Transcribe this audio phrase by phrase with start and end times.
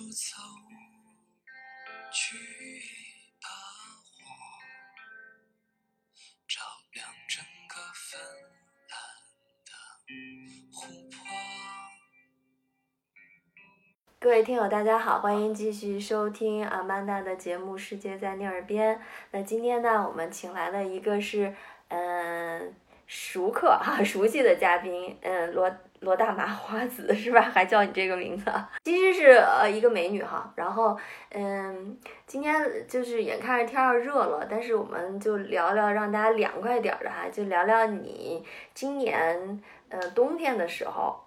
[0.00, 0.40] 处走
[2.10, 2.38] 去
[3.42, 3.48] 把
[4.00, 4.24] 火，
[6.48, 6.62] 照
[6.94, 8.18] 亮整个芬
[8.88, 8.96] 兰
[9.66, 9.72] 的
[10.72, 11.18] 湖泊。
[14.18, 18.96] 各位听友，大家好，欢迎继续收听阿曼达的节目《世界在你耳边》。
[19.32, 21.54] 那今天呢，我们请来了一个是
[21.88, 22.74] 嗯
[23.06, 27.40] 熟客哈、熟悉的嘉宾，嗯罗罗大麻花子 是吧？
[27.40, 28.70] 还叫你这个名字啊？
[28.84, 30.52] 其实是呃一个美女哈。
[30.56, 30.98] 然后
[31.30, 41.24] 嗯，今天就是眼看着天要热了，但是我们就聊聊让大家凉快点儿的哈，就聊聊你今年呃冬天的时候。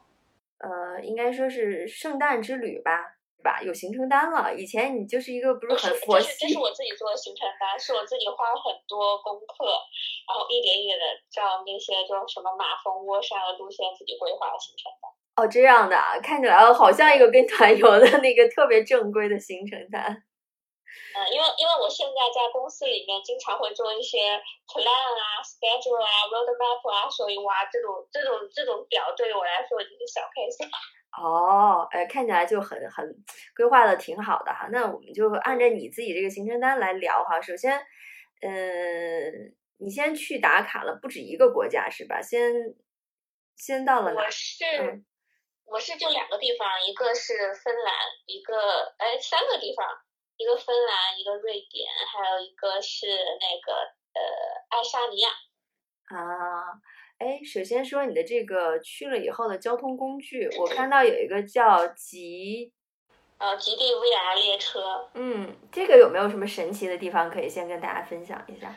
[0.59, 3.12] 呃，应该说是圣诞之旅吧，
[3.44, 3.62] 吧？
[3.62, 4.56] 有行程单了。
[4.56, 9.68] 以前你就是一个不是很，佛这是这是，我自己做的行程单，是我自己花了很多功课，
[10.26, 15.12] 然后一点一点的照那些就什么马蜂窝上的路线自己规划的行程单。
[15.36, 20.24] 哦，这样的啊，看起来好像一个跟团游的那个特别正规的行程单。
[21.13, 24.18] 嗯，因为因为我现在在公司里面经常会做一些
[24.70, 30.70] plan 啊、schedule 啊、road map 啊，所以哇，这种这种这种表对于我来说已经是小 case 了。
[31.22, 33.06] 哦，哎，看起来就很很
[33.56, 34.68] 规划的挺好的哈。
[34.72, 37.40] 那我们就按照你自己这个行程单来聊哈。
[37.42, 37.80] 首先，
[38.42, 42.22] 嗯，你先去打卡了不止一个国家是吧？
[42.22, 42.52] 先
[43.56, 44.30] 先到了哪我？
[44.32, 45.06] 是、嗯
[45.66, 47.96] 我是就两个地方，一个是芬兰，
[48.28, 49.88] 一个哎三个地方，
[50.38, 53.74] 一个芬兰，一个瑞典，还有一个是那个
[54.14, 54.22] 呃
[54.70, 55.30] 爱沙尼亚。
[56.10, 56.20] 啊，
[57.24, 62.74] 哎，首先说你的这个去了以后的交通工具，我看到有一个叫极，
[63.38, 68.75] 呃，极地 VR 列车，嗯，这个有没有什么神奇的地方可以先跟大家分享一下？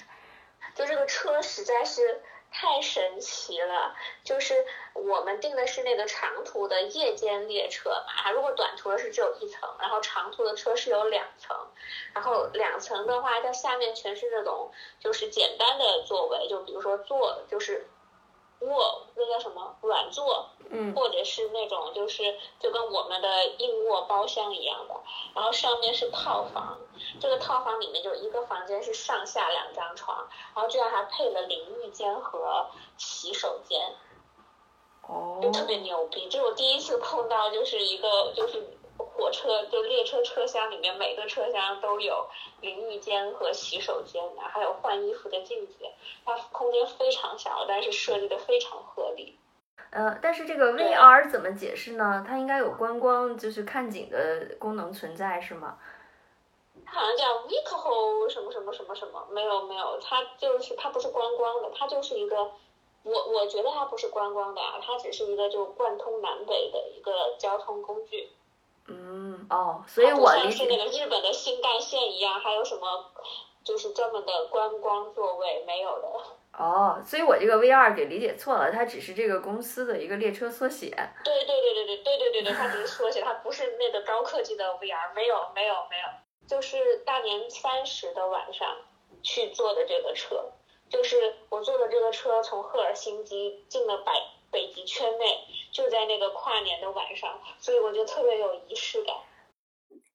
[0.76, 3.96] 就这个车实在是太神奇了。
[4.22, 4.54] 就是
[4.94, 11.56] 我们订的是那个长途的夜间列车嘛，如果短途的是只有一层，然后长途的车是有两层，
[12.14, 17.86] 然后两层的话，它下面全是那种就是简单的座位，就比如说坐就是
[20.06, 24.94] 软座，嗯或者是那种就是就跟我们的硬卧包厢一样的，
[25.34, 26.78] 然后上面是套房，
[27.20, 32.66] 这个套房里面就一个房间是上下两张床，然后这样还配了淋浴间和
[32.96, 33.94] 洗手间，
[35.08, 36.28] 哦就特别牛逼。
[36.28, 42.28] 这是我第一次碰到，就是一个就是火车就列车车厢里面每个车厢都有
[42.60, 45.74] 淋浴间和洗手间的，还有换衣服的镜子，
[46.24, 49.38] 它空间非常小，但是设计的非常合理。
[49.90, 52.24] 呃，但是这个 VR 怎么解释呢？
[52.26, 55.78] 它应该有观光，就是看景的功能存在是吗？
[56.84, 62.36] 它好像叫 Vico 什么什么什么什么，没有没有，它就是它不是观光的，它就是一个，
[63.02, 68.30] 我我觉得它不是观光的啊，它只是一个就贯通南北的一个交通工具。
[68.88, 73.06] 嗯，哦，所以我理像是那，个日本的新干线一样，还有什么
[73.64, 76.08] 就是专门的观光座位没有的。
[76.58, 80.88] 哦，所以我这个 VR 给理解错了，它只是这个公司的一个列车缩写。
[81.22, 86.06] 对对对对对对对对对，它只是缩写，它不是那个高科技的 VR，没有没有没有，
[86.48, 88.74] 就是大年三十的晚上
[89.22, 90.52] 去坐的这个车，
[90.88, 94.12] 就是我坐的这个车从赫尔辛基进了北
[94.50, 95.40] 北极圈内，
[95.70, 99.14] 就在那个跨年的晚上，所以我就特别有仪式感。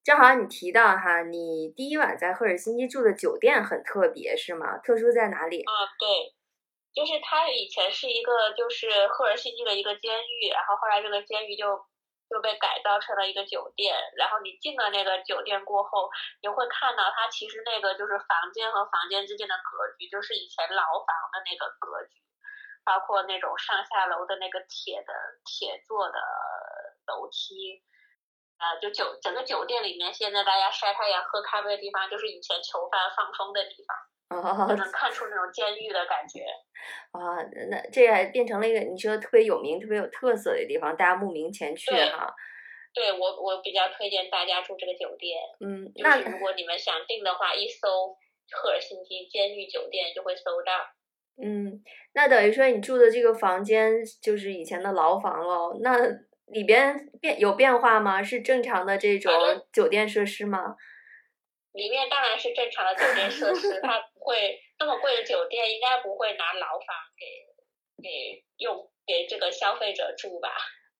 [0.04, 4.80] 正好你提到哈，你第一晚在赫尔辛基住的酒店很特别是吗？
[4.80, 5.62] 特殊在哪里？
[5.62, 6.34] 啊，对，
[6.90, 11.86] 就是它以前是一个就是赫尔辛基的一个监狱，然后后来这个监狱就
[12.26, 16.10] 就被改造成了一个酒店，然后你进了那个酒店过后，
[16.42, 22.18] 你会看到它其实那个就是房间和房间之间的格局，就是以前牢房的那个格局，
[22.84, 25.14] 包括那种上下楼的那个铁的
[25.46, 26.18] 铁做的
[27.06, 27.86] 楼梯。
[28.62, 33.98] 呃，就酒整个酒店里面，现在大家晒太阳、喝咖啡的地方，就是以前囚犯放风的地方。
[34.32, 36.46] 哦就能 看出那种监狱的感觉。
[37.12, 42.34] 啊，那这还变成了一个你说特别有名、特别有特色的地方，大家慕名前去对哈。
[42.94, 45.38] 对我，我比较推荐大家住这个酒店。
[45.60, 48.16] 嗯，那如果你们想订的话，一搜
[48.52, 50.72] 赫尔辛基监狱酒店就会搜到。
[51.44, 51.84] 嗯，
[52.14, 55.78] 那等于说你住的这个房间就是以前的牢房喽？
[55.82, 55.98] 那
[56.52, 58.22] 里边变有变化吗？
[58.22, 60.76] 是正常的这种嗯酒店设施吗？
[61.72, 70.50] 里面当然是正常的酒店设施，它不会那么贵的酒店，应该不会拿牢房给给用给这个消费者住吧？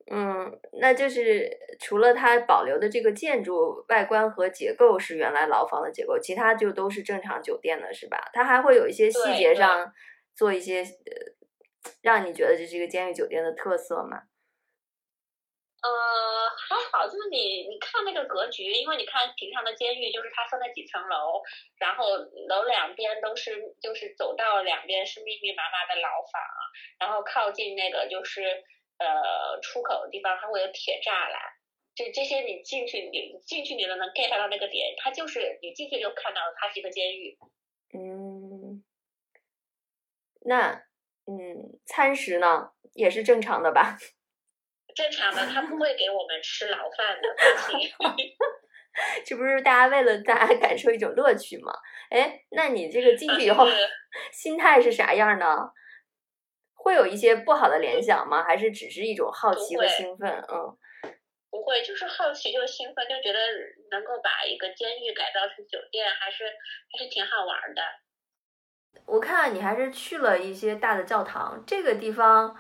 [0.10, 1.50] 嗯，那就是
[1.80, 8.30] 除了它保留的这个建筑外观和结构是原来牢房的结构，其他就都是正常酒店的是吧？
[8.32, 9.94] 它还会有一些细节上
[10.34, 11.36] 做一些呃，
[12.02, 14.24] 让你觉得这是一个监狱酒店的特色吗？
[15.82, 15.90] 呃，
[16.56, 21.42] 还好，就是你你看那个格局，因为你看平常的监狱，就是它分了几层楼，
[21.80, 22.18] 然后
[22.48, 26.42] 楼两边都是，就是走道两边是密密麻麻的牢房，
[27.00, 28.64] 然后靠近那个就是
[29.00, 31.42] 呃出口的地方，它会有铁栅栏，
[31.96, 37.40] 这这些你进去你进去你都能 get 到那个点，它就是你进去就看到，它是一个监狱。
[37.94, 38.84] 嗯，
[40.46, 40.84] 那
[41.26, 43.98] 嗯，餐食呢也是正常的吧？
[44.96, 47.30] 正常的，他不会给我们吃牢饭的，
[47.98, 48.36] 放心。
[49.26, 51.74] 这不是大家为了大家感受一种乐趣吗？
[52.10, 53.76] 哎，那你这个进去以后，是
[54.34, 55.72] 心态是啥样呢？
[56.74, 58.44] 会有一些不好的联想吗？
[58.44, 60.30] 还是只是一种好奇和兴奋？
[60.50, 60.78] 嗯
[61.52, 63.40] 不会，就是好奇就兴奋，就觉得
[63.92, 67.82] 能够把一个监狱改造成酒店，还是还是挺好玩的。
[69.06, 72.58] 我看你还是去了一些大的教堂，这个地方，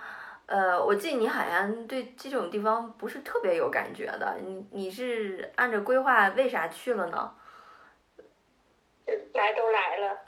[0.52, 4.36] 呃，我记得你好像对这种地方不是特别有感觉的。
[4.42, 7.34] 你你是按照规划，为啥去了呢？
[9.34, 10.24] 来都来了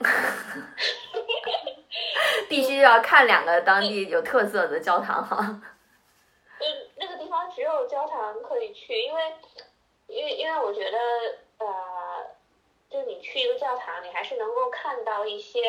[2.48, 5.60] 必须要看两个当地有特色的教堂哈。
[6.58, 6.64] 就
[6.96, 9.22] 那个地方只有教堂可以去，因为
[10.06, 10.98] 因为因为我觉得
[11.58, 11.66] 呃，
[12.88, 15.60] 就你去一个教堂，你还是能够看到一些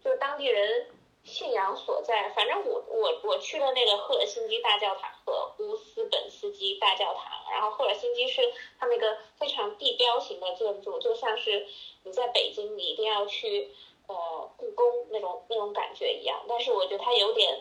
[0.00, 0.86] 就当地人
[1.24, 2.30] 信仰所在。
[2.30, 11.66] 反正我我我去了那个赫尔辛基大教堂和乌斯本斯基大教堂，然后赫尔辛基是它那个非常地标型的建筑，就像是
[12.04, 13.70] 你在北京你一定要去
[14.06, 16.44] 呃故宫那种那种感觉一样。
[16.48, 17.60] 但是我觉得它有点。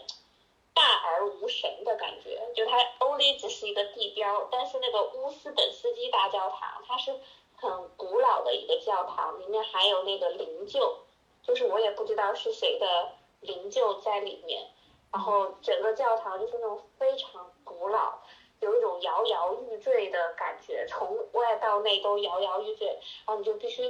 [0.76, 7.16] 大而无神的感觉，就它欧里只是一个地标，但是那个乌斯本斯基大教堂，它是
[7.58, 10.96] 很古老的一个教堂，里面还有那个灵柩，
[11.44, 13.12] 就是我也不知道是谁的
[13.44, 14.68] 灵柩在里面，
[15.12, 18.20] 然后整个教堂就是那种非常古老，
[18.60, 23.84] 有一种摇摇欲坠的感觉，从外到内都摇摇欲坠，然后你就必须，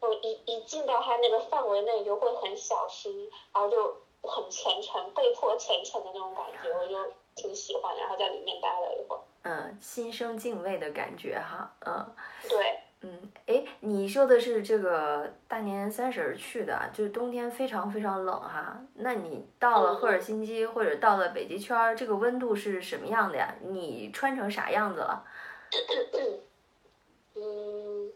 [0.00, 3.96] 就，一一进到它那个范围内，你就会很小心，然后就。
[4.20, 9.20] 很虔诚，被迫虔诚的那种感觉，我就挺喜欢，然后在里面待了一会儿。
[9.42, 11.72] 嗯，心生敬畏的感觉哈。
[11.86, 12.04] 嗯
[12.48, 18.80] 对，嗯，哎，你说的是这个大年三十儿去的，就是冬天非常非常冷哈。
[18.94, 23.54] 那你到了赫尔辛基或者到了北极圈儿，这个温度是什么样的呀？
[23.62, 25.24] 你穿成啥样子了？
[27.36, 28.12] 嗯，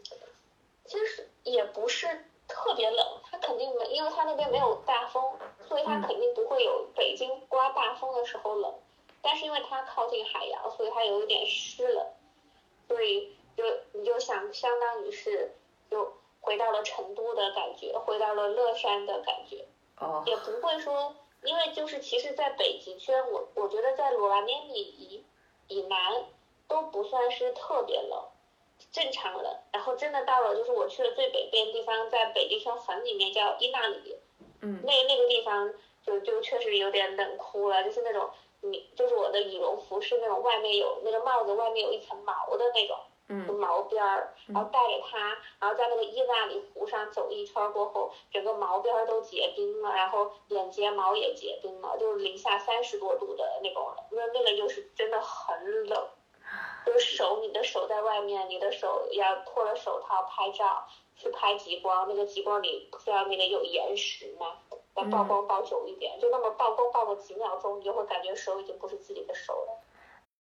[0.83, 2.05] 其实也不是
[2.45, 5.23] 特别冷，它肯定没，因为它那边没有大风，
[5.65, 8.73] 所以它肯定不会有北京刮大风的时候冷。
[9.21, 12.05] 但是因为它靠近海洋，所以它有一点湿冷，
[12.89, 15.49] 所以就你就想，相当于是
[15.89, 16.07] 就
[16.41, 19.65] 回到了成都的感觉，回到了乐山的感觉，
[19.99, 21.13] 哦，也不会说，
[21.43, 25.21] 因为就是其实，在北极圈，我我觉得在罗瓦涅米以
[25.67, 26.23] 以南
[26.67, 28.23] 都不算是特别冷。
[28.91, 34.17] 正常冷，然后真的到了，就是我去了最北边的地方，在北极圈很里面叫伊纳里，
[34.61, 35.71] 嗯那那个地方
[36.05, 38.29] 就就确实有点冷哭了，就是那种
[38.61, 45.17] 你就是我的羽绒服是那种外面有那个帽子外面有一层毛的那种，嗯毛边儿，然后带着它，
[45.59, 56.07] 然后在那个伊那里湖上走一圈过后，整个毛边儿都结冰了，然后眼睫毛也结冰了，就是零下三十多度的那种冷，那那个就是真的很冷。
[56.85, 62.05] 就是手，你的手在外面，你的手要脱了手套拍照，去拍极光。
[62.07, 64.57] 那个极光里不是要那个有岩石嘛？
[64.95, 69.81] 要曝光曝久一点，就那么曝光曝个几秒钟，你就会感觉手已经不是自己的手了。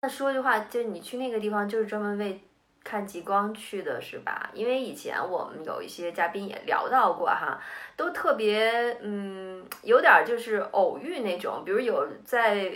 [0.00, 2.40] 那说句话，就是你去那个地方就是专门为
[2.84, 4.50] 看极光去的是吧？
[4.52, 7.58] 因为以前我们有一些嘉宾也聊到过哈，
[7.96, 12.72] 都特别嗯，有点儿就是偶遇那种，比如有在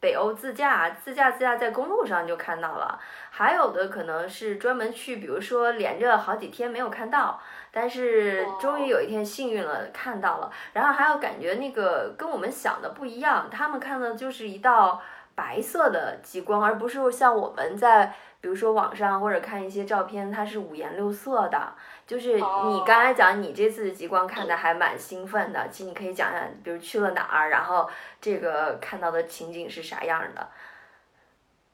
[0.00, 2.98] 北欧自驾，自驾自驾在公路上就看到了，
[3.30, 7.38] 还有的可能是专门去，比如说连着好几天没有看到，
[7.70, 15.02] 但是终于有一天幸运了看到了，然后还有感觉那个跟我们想的不一样，他们看的就是一道。
[15.40, 21.72] 白色的极光，而不是像我们在比如说网上或者看一些照片，它是五颜六色的。
[22.06, 25.66] 就是你刚才讲，你这次的极光看的还蛮兴奋的。
[25.70, 27.88] 其实你可以讲讲，比如去了哪儿，然后
[28.20, 30.46] 这个看到的情景是啥样的。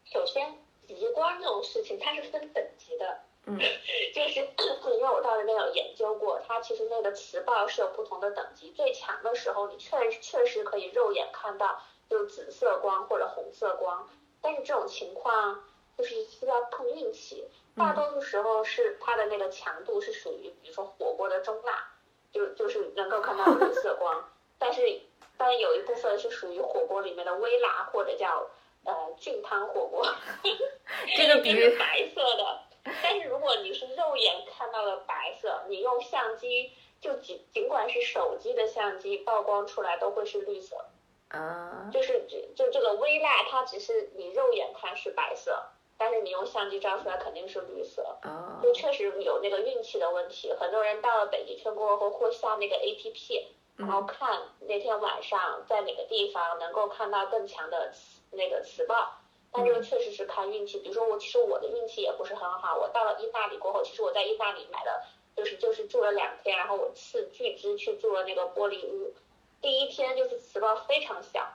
[0.04, 0.54] 首先，
[0.86, 3.58] 极光这种事情它是分等级的，嗯，
[4.14, 4.40] 就是
[4.96, 11.82] 因为我到那边有研究过，它其实那个磁暴是有不同的等级，最强的时候你确确实可以肉眼看到。
[12.08, 14.08] 就紫色光或者红色光，
[14.40, 15.64] 但是这种情况
[15.96, 17.48] 就是需要碰运气。
[17.76, 21.88] 大多数时候是它的那个强度是属于，比如说火锅的中辣，
[22.32, 24.80] 就就是能够看到绿色光，但是
[25.36, 28.48] 但有一部分是属于火锅里面的微辣或者叫
[28.84, 30.06] 呃菌汤火锅，
[31.16, 32.60] 这个比喻是白色的。
[33.02, 40.76] 但是如果你是肉眼看到的白色，你用相机就尽尽管是手机的相机曝光出来都会是绿色。
[41.28, 45.64] 啊，就是就就这个微蜡，它只是你肉眼看是白色，
[45.98, 48.16] 但是你用相机照出来肯定是绿色。
[48.22, 59.18] 啊，就确实有那个运气的问题，很多人到了北极圈过后会下那个 A P P，然后看那天晚上在哪个地方能够看到更强的磁那个磁暴。
[59.52, 65.02] 但这个确实是看运气，比如说我其实我的运气也不是很好，我到了意大利过后，其实我在意大利买的
[65.34, 69.14] 就是就是住了两天，然后我斥巨资去住了那个玻璃屋，
[69.60, 71.48] 第一天就是磁暴非常小，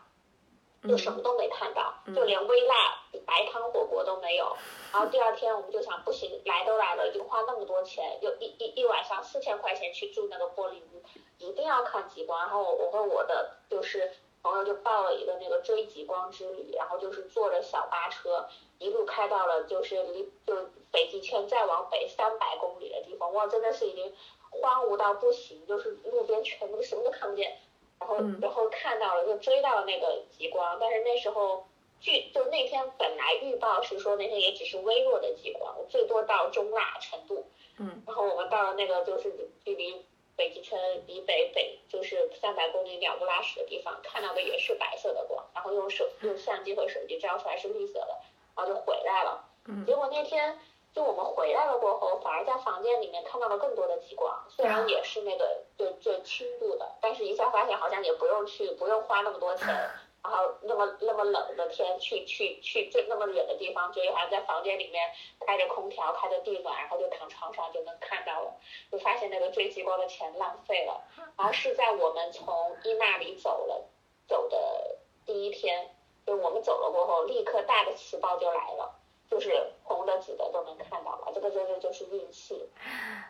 [0.83, 4.57] 就什么都没看到，就连微辣白汤火锅都没有。
[4.91, 11.03] 然后第二天我们就想，不行，来都来了，已经花那么多钱，就一一一晚上四千块钱去住那个玻璃屋，
[11.37, 12.39] 一定要看极光。
[12.39, 24.13] 然后我我和我的就是朋友就报了一个那个追极光之旅，然后就是坐着小巴车一路开到了就是离就北极圈再往北三百公里的地方，哇，真的是已经
[24.49, 27.57] 荒芜到不行，就是路边全部什么都看不见。
[28.01, 31.67] 然后嗯然后看到了，就追到那个极光，但是那时候
[31.99, 37.45] 据就那天本来预报是说那天也只是微弱的极光，最多到中辣程度。
[37.77, 38.01] 嗯。
[38.07, 39.31] 然后我们到了那个就是
[39.63, 40.03] 距离
[40.35, 48.17] 北极圈以北北就是三百公里鸟不拉屎的地方，看到的也是白色的光，然后用手用相机和手机照出来是绿色的，
[48.55, 49.45] 然后就回来了。
[49.67, 50.57] 嗯结果那天
[50.91, 59.67] 就我们回来了过后，反而在房间里面看到了更多的极光，虽然也是那个最最轻度的，但是一下发现好像也不用去不用花那么多钱，
[60.23, 65.09] 然后那么那么冷的天去去去这那么远的地方追，好像在房间里面
[65.45, 68.53] 开着空调开着地暖，然后就躺床上就能看到了，
[68.91, 71.01] 就发现那个追极光的钱浪费了。
[71.35, 73.83] 然后是在我们从伊那里走了
[74.27, 75.89] 走的第一天，
[76.27, 78.97] 就我们走了过后，立刻大的磁暴就来了。
[79.31, 82.69] 就是红的、紫的都能看到了，这个真的就是运气。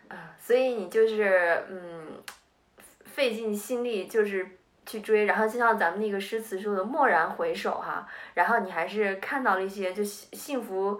[0.10, 2.11] 啊，所以你就是嗯，
[3.22, 11.00] 费尽心力就是去追，然后就像咱们那个诗词说的“蓦然回首”哈，然后你还是看到了一些就幸幸福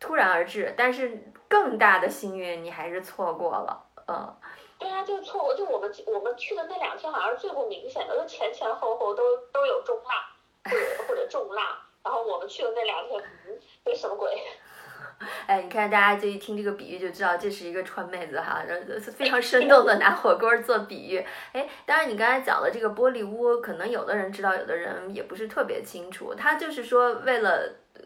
[0.00, 4.36] 突然而至，但是更大的幸运你还是错过了，嗯。
[4.80, 9.22] 对啊，就错过，就我们我们去的那两天好像是最不明显的，就前前后后都
[9.52, 10.12] 都有中浪
[10.64, 11.64] 或者或者重浪，
[12.02, 14.36] 然后我们去的那两天，嗯，这什么鬼？
[15.46, 21.24] 哎，你看大家就一听这个比喻就知道这是一个川妹子哈，然后是非常生动的 拿火锅做比喻。
[21.52, 26.34] 哎，当然你刚才讲的这个玻璃屋，可能有的人知道，有的人也不是特别清楚。
[26.34, 28.00] 它就是说为了呃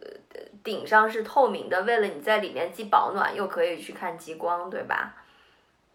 [0.65, 5.15] 顶上是透明的，为了你在里面既保暖又可以去看极光，对吧？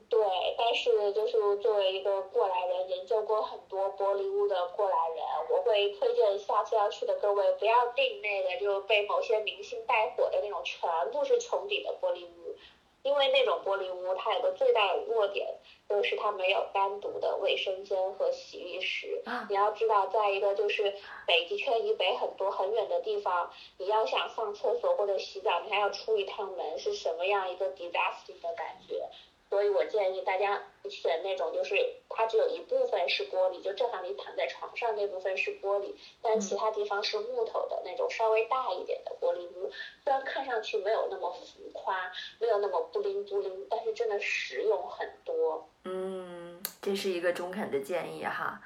[0.10, 0.20] 对，
[0.58, 12.56] 但是就是作为一个过来人，研究过很多玻璃屋的过来人，我会推荐下次要去的各位不要订那个就被某些明星带火的那种全部是穹顶的玻璃屋，
[13.04, 15.48] 因为那种玻璃屋它有个最大的弱点，
[15.88, 19.22] 就是它没有单独的卫生间和洗浴室。
[19.26, 20.92] 啊你要知道，在一个就是
[21.28, 29.08] 北极圈以北很多很远的地方，你要想上厕所或者洗澡，你还要出一趟门，是什么样一个 disaster 的感觉？
[29.50, 31.76] 所以我建议大家选那种，就是
[32.08, 39.72] 它只有一部分是玻璃，就正好你躺在床上那部分是玻璃，但其他地方是木头的那种稍微大一点的玻璃屋。
[40.04, 45.68] 虽然看上去没有那么浮夸，没有那么布灵布灵，但是真的实用很多。
[45.86, 48.62] 嗯，这是一个中肯的建议哈，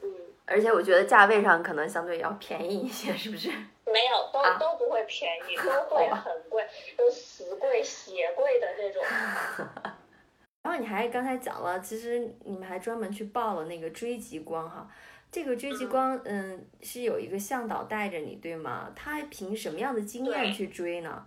[0.00, 0.14] 嗯，
[0.46, 3.50] 而且我觉得价位上可能相对要便宜一些，是不是？
[3.84, 9.02] 没有，都、啊都不会便宜， 都会很贵，就死贵、血贵的那种。
[10.68, 14.86] 然后你还刚才讲了，其实你们还专门去报了那个追极光哈。
[15.32, 18.92] 这个追极光，嗯，是有一个向导带着你，对吗？
[18.94, 21.26] 他凭什么样的经验去追呢？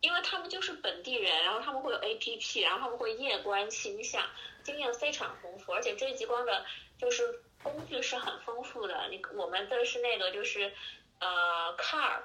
[0.00, 4.24] 因为他们就是本地人，然后他们会有 A P P，然后他们会夜观星象，
[4.64, 6.64] 经验非常丰富，而且追极光的
[6.98, 7.22] 就是
[7.62, 9.06] 工具是很丰富的。
[9.08, 10.72] 你我们的是那个就是
[11.20, 12.22] 呃 car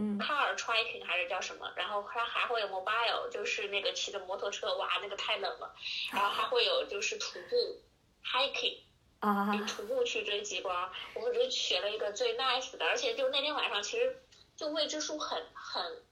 [0.00, 1.70] 嗯 car tracking 还是叫什么？
[1.76, 5.74] 然后它还会有 mobile，就是那个骑着摩托车，哇，那个太冷了。
[6.12, 7.82] 然后还会有就是徒步
[8.24, 8.78] hiking。
[9.20, 14.18] 啊你徒步去追极光，我们就选了一个最 nice 的，而且就那天晚上其实
[14.56, 16.02] 就未知数很很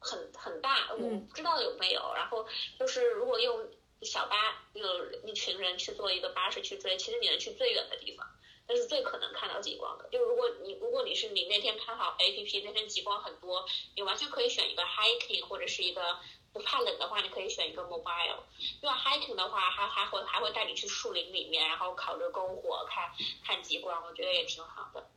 [0.00, 2.12] 很很大，我嗯不知道有没有。
[2.16, 3.68] 然后就是如果用
[4.02, 8.26] 小巴有一群人去坐一个巴士去追，其实你能去最远的地方，
[8.70, 10.08] 那是最可能看到极光的。
[10.12, 16.20] 就如果你如果你是你那天看好 A P P 那天极光很多，你完全可以选一个 hiking 或者是一个。
[16.52, 18.40] 不怕冷的话，你可以选一个 mobile。
[18.82, 23.08] 因为 hiking 的话，还还会还会带你去树林里面，然后烤着篝火看
[23.44, 25.08] 看极光，我觉得也挺好的。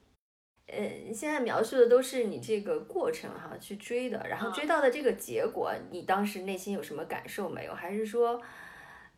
[0.67, 7.74] 呃，现在描述的都是你这个过程哈，去追的，然后追到的这个结果，你当时内心有什么感受没有？
[7.74, 8.39] 还是说，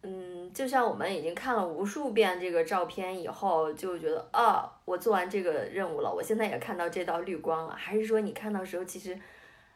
[0.06, 7.76] 嗯，就像我们已经看了无数遍这个照片以后，就觉得啊，我做完这个任务了，我现在也看到这道绿光了。
[7.76, 9.20] 还是说你看到时候其实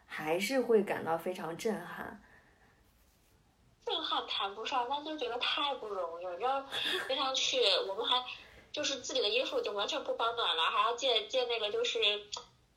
[0.06, 2.22] 还是会感到非常震撼？
[3.84, 6.36] 震撼谈不上，但就觉得太不容易了。
[6.38, 6.64] 你要
[7.08, 7.58] 经常去，
[7.88, 8.24] 我们还。
[8.72, 11.98] 就是自己的衣服就完全不保暖了，还要借借那个就是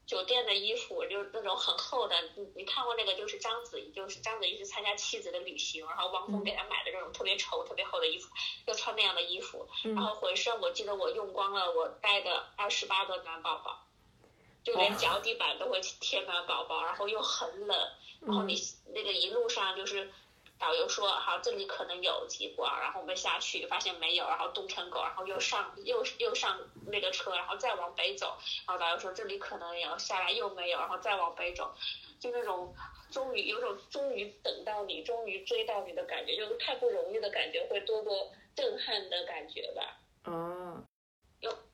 [0.06, 2.16] 酒店的衣服，就是那种很厚的。
[2.36, 8.30] 你你看过那个就是章子怡，就是章子怡是参加妻子的旅行，然后汪峰给她买的这种特别丑、特别厚的衣服，
[8.66, 13.88] 要穿那样的衣服，然后浑身我记得我用光了我带的二十八个暖宝宝，
[14.64, 17.78] 就连脚底板都会贴暖宝宝，然后又很冷，
[18.22, 18.56] 然后你
[18.94, 20.12] 那个一路上就是。
[20.64, 31.70] 导游说好，这里可能有极光，然后我们下去发现没有，然后冻成狗，然后又上又又上那个车，然后再往北走，然后导游说这里可能有，下来又没有，然后再往北走，
[32.18, 32.74] 就那种
[33.12, 39.98] 终于有种终于等到你，终于追到你的感觉，就是太不容易的感觉，会多过震撼的感觉吧。
[40.28, 40.53] 嗯。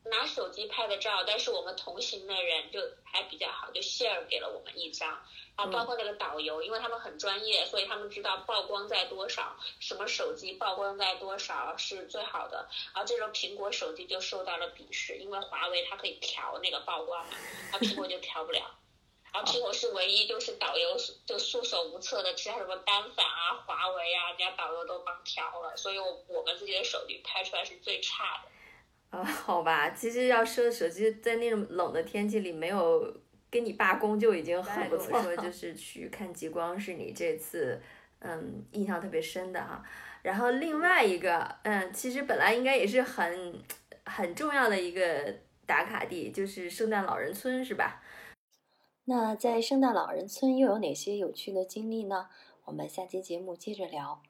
[0.10, 5.10] 有拿手机拍的照，但是我们同行的人就还比较好，就 share 给了我们一张。
[5.56, 12.70] 然后包括那个导游，因为他们很专业，所以他们知道曝光在多少，什么手机曝光在多少是最好的。
[12.94, 17.36] 然后这时候苹果手机就受到了鄙视，因为华为它可以调那个曝光嘛，
[17.72, 18.76] 然后苹果就调不了。
[19.32, 20.98] 然后苹果是唯一就是导游
[21.28, 28.50] 就束手无策的，其他什么单反啊、华为啊，人家导游都帮调了，所以我我们自己的手机拍出来是最差的。
[29.10, 33.16] 啊，好吧，其实要说手机在那种冷的天气里没有。
[33.52, 37.82] 跟你罢工就已经很不错，说就是去看极光是你这次
[38.20, 39.84] 嗯印象特别深的哈。
[40.22, 43.60] 然后另外一个嗯，其实本来应该也是很
[44.06, 45.36] 很重要的一个
[45.66, 48.04] 打卡地，就是圣诞老人村是吧？
[49.06, 52.30] 那在圣诞老人村又有哪些有趣的经历呢？
[52.66, 54.22] 我们下期节目接着聊。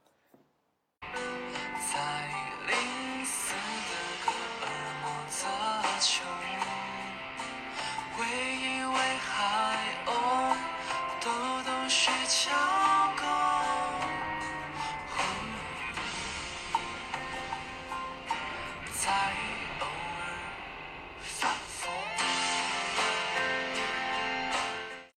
[1.01, 2.29] 在